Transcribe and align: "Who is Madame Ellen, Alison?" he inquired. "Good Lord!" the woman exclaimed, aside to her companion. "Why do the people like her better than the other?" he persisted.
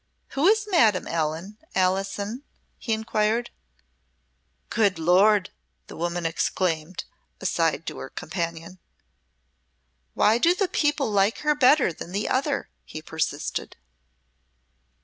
"Who 0.29 0.47
is 0.47 0.65
Madame 0.71 1.07
Ellen, 1.07 1.59
Alison?" 1.75 2.41
he 2.79 2.91
inquired. 2.91 3.51
"Good 4.71 4.97
Lord!" 4.97 5.51
the 5.85 5.95
woman 5.95 6.25
exclaimed, 6.25 7.03
aside 7.39 7.85
to 7.85 7.99
her 7.99 8.09
companion. 8.09 8.79
"Why 10.15 10.39
do 10.39 10.55
the 10.55 10.67
people 10.67 11.11
like 11.11 11.41
her 11.45 11.53
better 11.53 11.93
than 11.93 12.13
the 12.13 12.27
other?" 12.27 12.67
he 12.83 12.99
persisted. 13.03 13.75